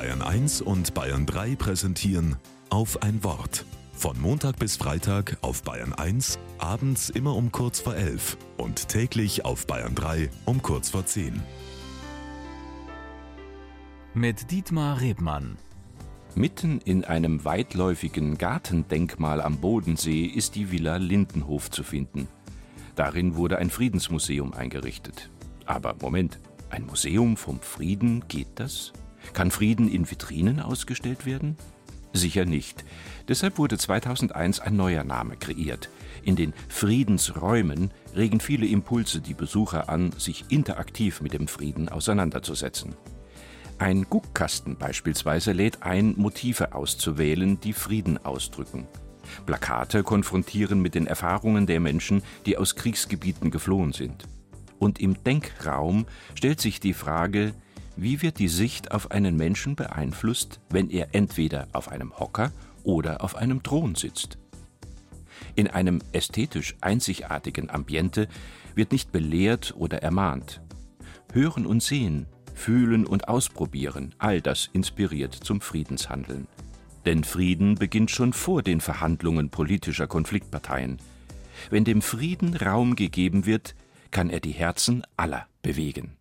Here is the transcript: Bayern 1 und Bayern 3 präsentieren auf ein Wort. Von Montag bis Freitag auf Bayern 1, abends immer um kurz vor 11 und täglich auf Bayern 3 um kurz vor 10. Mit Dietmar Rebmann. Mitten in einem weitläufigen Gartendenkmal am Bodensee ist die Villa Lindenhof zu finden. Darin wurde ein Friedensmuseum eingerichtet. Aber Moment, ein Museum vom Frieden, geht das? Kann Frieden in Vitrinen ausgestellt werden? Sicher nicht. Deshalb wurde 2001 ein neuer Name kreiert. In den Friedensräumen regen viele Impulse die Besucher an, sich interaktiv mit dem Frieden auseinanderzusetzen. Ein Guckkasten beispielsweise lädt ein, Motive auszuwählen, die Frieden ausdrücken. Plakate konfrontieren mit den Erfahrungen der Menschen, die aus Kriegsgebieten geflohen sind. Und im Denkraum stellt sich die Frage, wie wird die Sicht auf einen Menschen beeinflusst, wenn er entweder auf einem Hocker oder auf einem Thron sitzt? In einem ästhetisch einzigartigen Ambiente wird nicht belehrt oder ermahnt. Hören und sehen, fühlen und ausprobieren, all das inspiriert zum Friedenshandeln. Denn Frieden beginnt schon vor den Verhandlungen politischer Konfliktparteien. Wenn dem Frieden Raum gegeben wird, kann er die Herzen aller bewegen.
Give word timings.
Bayern 0.00 0.22
1 0.22 0.62
und 0.62 0.94
Bayern 0.94 1.26
3 1.26 1.56
präsentieren 1.56 2.36
auf 2.70 3.02
ein 3.02 3.22
Wort. 3.22 3.66
Von 3.92 4.18
Montag 4.18 4.58
bis 4.58 4.78
Freitag 4.78 5.36
auf 5.42 5.62
Bayern 5.62 5.92
1, 5.92 6.38
abends 6.56 7.10
immer 7.10 7.36
um 7.36 7.52
kurz 7.52 7.80
vor 7.80 7.94
11 7.94 8.38
und 8.56 8.88
täglich 8.88 9.44
auf 9.44 9.66
Bayern 9.66 9.94
3 9.94 10.30
um 10.46 10.62
kurz 10.62 10.88
vor 10.88 11.04
10. 11.04 11.42
Mit 14.14 14.50
Dietmar 14.50 15.02
Rebmann. 15.02 15.58
Mitten 16.34 16.80
in 16.80 17.04
einem 17.04 17.44
weitläufigen 17.44 18.38
Gartendenkmal 18.38 19.42
am 19.42 19.58
Bodensee 19.58 20.24
ist 20.24 20.54
die 20.54 20.70
Villa 20.70 20.96
Lindenhof 20.96 21.70
zu 21.70 21.82
finden. 21.82 22.26
Darin 22.94 23.36
wurde 23.36 23.58
ein 23.58 23.68
Friedensmuseum 23.68 24.54
eingerichtet. 24.54 25.28
Aber 25.66 25.94
Moment, 26.00 26.38
ein 26.70 26.86
Museum 26.86 27.36
vom 27.36 27.60
Frieden, 27.60 28.26
geht 28.28 28.48
das? 28.54 28.94
Kann 29.32 29.50
Frieden 29.50 29.88
in 29.88 30.10
Vitrinen 30.10 30.60
ausgestellt 30.60 31.26
werden? 31.26 31.56
Sicher 32.12 32.44
nicht. 32.44 32.84
Deshalb 33.28 33.58
wurde 33.58 33.78
2001 33.78 34.60
ein 34.60 34.76
neuer 34.76 35.04
Name 35.04 35.36
kreiert. 35.36 35.88
In 36.22 36.34
den 36.34 36.52
Friedensräumen 36.68 37.92
regen 38.16 38.40
viele 38.40 38.66
Impulse 38.66 39.20
die 39.20 39.34
Besucher 39.34 39.88
an, 39.88 40.12
sich 40.18 40.46
interaktiv 40.48 41.20
mit 41.20 41.32
dem 41.32 41.46
Frieden 41.46 41.88
auseinanderzusetzen. 41.88 42.96
Ein 43.78 44.06
Guckkasten 44.10 44.76
beispielsweise 44.76 45.52
lädt 45.52 45.82
ein, 45.82 46.14
Motive 46.16 46.74
auszuwählen, 46.74 47.60
die 47.60 47.72
Frieden 47.72 48.22
ausdrücken. 48.24 48.86
Plakate 49.46 50.02
konfrontieren 50.02 50.82
mit 50.82 50.94
den 50.94 51.06
Erfahrungen 51.06 51.66
der 51.66 51.80
Menschen, 51.80 52.22
die 52.44 52.58
aus 52.58 52.74
Kriegsgebieten 52.74 53.50
geflohen 53.50 53.92
sind. 53.92 54.26
Und 54.78 55.00
im 55.00 55.22
Denkraum 55.24 56.06
stellt 56.34 56.60
sich 56.60 56.80
die 56.80 56.94
Frage, 56.94 57.54
wie 58.00 58.22
wird 58.22 58.38
die 58.38 58.48
Sicht 58.48 58.92
auf 58.92 59.10
einen 59.10 59.36
Menschen 59.36 59.76
beeinflusst, 59.76 60.60
wenn 60.70 60.88
er 60.88 61.14
entweder 61.14 61.68
auf 61.72 61.88
einem 61.88 62.18
Hocker 62.18 62.50
oder 62.82 63.22
auf 63.22 63.36
einem 63.36 63.62
Thron 63.62 63.94
sitzt? 63.94 64.38
In 65.54 65.68
einem 65.68 66.00
ästhetisch 66.12 66.76
einzigartigen 66.80 67.68
Ambiente 67.68 68.26
wird 68.74 68.92
nicht 68.92 69.12
belehrt 69.12 69.74
oder 69.76 70.02
ermahnt. 70.02 70.62
Hören 71.34 71.66
und 71.66 71.82
sehen, 71.82 72.24
fühlen 72.54 73.06
und 73.06 73.28
ausprobieren, 73.28 74.14
all 74.18 74.40
das 74.40 74.70
inspiriert 74.72 75.34
zum 75.34 75.60
Friedenshandeln. 75.60 76.46
Denn 77.04 77.22
Frieden 77.22 77.74
beginnt 77.74 78.10
schon 78.10 78.32
vor 78.32 78.62
den 78.62 78.80
Verhandlungen 78.80 79.50
politischer 79.50 80.06
Konfliktparteien. 80.06 80.98
Wenn 81.68 81.84
dem 81.84 82.00
Frieden 82.00 82.56
Raum 82.56 82.96
gegeben 82.96 83.44
wird, 83.44 83.74
kann 84.10 84.30
er 84.30 84.40
die 84.40 84.52
Herzen 84.52 85.02
aller 85.18 85.46
bewegen. 85.62 86.16